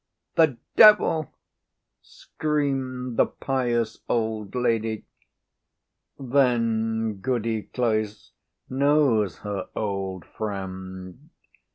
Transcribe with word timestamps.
"The 0.33 0.57
devil!" 0.75 1.31
screamed 2.01 3.17
the 3.17 3.27
pious 3.27 3.99
old 4.09 4.55
lady. 4.55 5.03
"Then 6.17 7.17
Goody 7.21 7.69
Cloyse 7.71 8.31
knows 8.67 9.37
her 9.45 9.67
old 9.75 10.25
friend?" 10.25 11.29